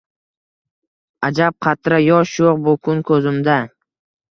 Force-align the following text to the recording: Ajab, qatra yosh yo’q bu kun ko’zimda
Ajab, 1.27 1.57
qatra 1.67 2.01
yosh 2.05 2.33
yo’q 2.47 2.65
bu 2.69 2.77
kun 2.83 3.07
ko’zimda 3.13 3.61